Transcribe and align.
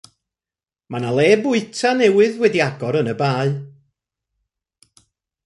Mae 0.93 1.01
yna 1.01 1.11
le 1.17 1.25
bwyta 1.43 1.91
newydd 1.99 2.41
wedi 2.45 2.65
agor 2.69 2.99
yn 3.03 3.13
Y 3.13 3.15
Bae. 3.21 3.53